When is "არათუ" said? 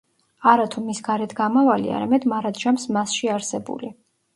0.51-0.83